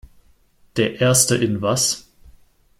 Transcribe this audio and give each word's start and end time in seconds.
Der 0.77 0.99
Erste 0.99 1.35
in 1.35 1.61
was? 1.61 2.07